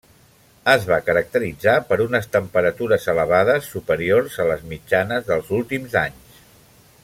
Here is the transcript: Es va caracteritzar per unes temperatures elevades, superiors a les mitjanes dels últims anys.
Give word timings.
Es 0.71 0.85
va 0.91 0.95
caracteritzar 1.09 1.75
per 1.89 1.99
unes 2.05 2.25
temperatures 2.37 3.05
elevades, 3.15 3.69
superiors 3.75 4.39
a 4.45 4.49
les 4.53 4.65
mitjanes 4.73 5.29
dels 5.33 5.53
últims 5.61 5.99
anys. 6.07 6.43